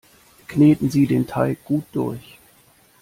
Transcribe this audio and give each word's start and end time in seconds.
Kneten 0.47 0.89
Sie 0.89 1.05
den 1.05 1.27
Teig 1.27 1.63
gut 1.63 1.83
durch! 1.91 2.39